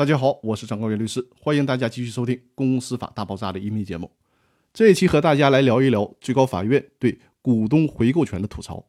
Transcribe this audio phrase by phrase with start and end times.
[0.00, 4.10] 大家好，我是张高原律师，欢迎大家继续收听《公司法大爆炸》的音频节目。
[4.72, 8.86] 这一期和大家来聊一聊最高法院对股东回购权的吐槽。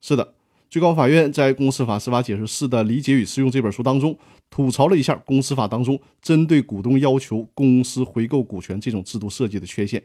[0.00, 0.34] 是的，
[0.68, 4.18] 最高法院在《公司法司法解释四的理解与适用》这本书当中，
[4.50, 10.02] 吐槽了一下公司法当中针对股东要求公司回购股权这种制度设计的缺陷。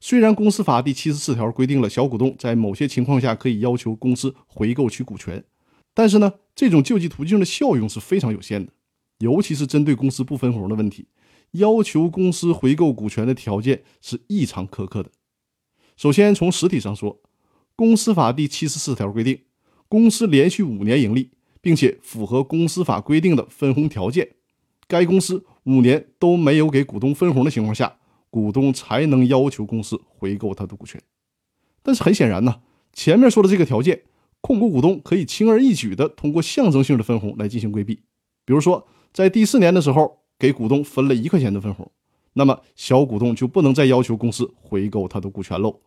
[0.00, 5.44] 虽然公司法第七十四条规定了小股东在某些情况下可以要求公司回购其股权，
[5.94, 8.72] 但是呢，这种救济途径的效用是非常有限的。
[9.18, 11.08] 尤其是针对公司不分红的问题，
[11.52, 15.10] 要求公司回购股权的条件是异常苛刻的。
[15.96, 17.20] 首先，从实体上说，
[17.74, 19.40] 公司法第七十四条规定，
[19.88, 24.36] 公司连续五年盈利，并且符合公司法规定的分红条件，
[24.86, 27.98] 该公司五年都没有给股东分红的情况下，
[28.30, 31.02] 股东才能要求公司回购他的股权。
[31.82, 32.60] 但是很显然呢，
[32.92, 34.02] 前面说的这个条件，
[34.40, 37.96] 控股股东可以轻而易举地通过象征性的分红来进行规避，
[38.44, 38.86] 比如说。
[39.12, 41.90] 在第四年的时候，给股东分了一块钱的分红，
[42.34, 45.80] 那么小股东就不能再要求公司回购他的股权喽。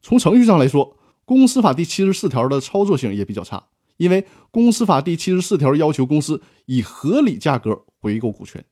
[0.00, 3.62] 从程序上来说，公司法第七十四条的操作性也比较差，
[3.96, 8.64] 因为公司法第七十四条要求公司以合理价格回购股权，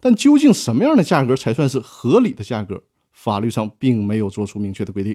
[0.00, 5.14] 但究竟什么样的价格才算是合理的价格，法律上并没有做出明确的规定，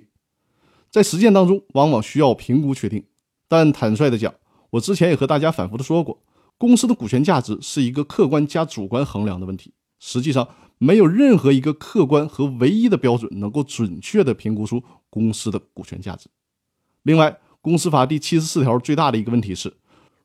[0.91, 3.03] 在实践当中往往需要评估确定。
[3.47, 4.33] 但坦率的讲，
[4.71, 6.21] 我之前也和大家反复的说过。
[6.57, 16.29] 公司的股权价值是一个客观加主观衡量的问题，实际上没有任何一个客观和唯一的标准能够准确的评估出公司的股权价值。
[17.03, 19.73] 另外，公司法第七十四条最大的一个问题是，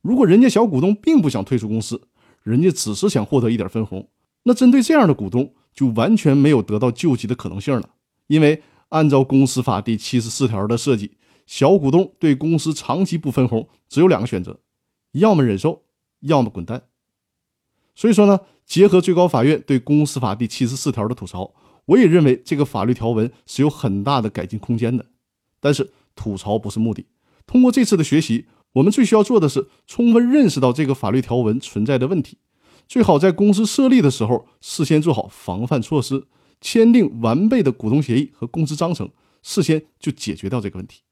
[0.03, 2.01] 如果人家小股东并不想退出公司，
[2.43, 4.09] 人家只是想获得一点分红，
[4.45, 7.91] 那针对这样的股东就完全没有得到救济的可能性了。
[8.29, 14.61] 因为按照公司法第七十四条的设计，小股东对公司长期不分红只有两个选择，
[15.13, 15.83] 要么忍受。
[16.21, 16.85] 要么滚蛋。
[17.95, 21.53] 所以说呢，结合最高法院对公司法第七十四条的吐槽，
[21.87, 25.07] 我也认为这个法律条文是有很大的改进空间的。
[25.61, 27.07] 但是吐槽不是目的，
[27.47, 32.39] 通过这次的学习，我们最需要做的是充分认识到这个法律条文存在的问题，
[32.89, 36.27] 最好在公司设立的时候事先做好防范措施，
[36.61, 39.11] 签订完备的股东协议和公司章程，
[39.43, 41.03] 事先就解决掉这个问题。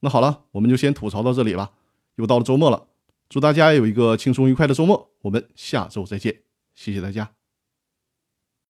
[0.00, 1.72] 那好了，我们就先吐槽到这里吧。
[2.16, 2.86] 又到了周末了。
[3.34, 7.28] 祝大家有一个轻松愉快的周末，我们下周再见，谢谢大家。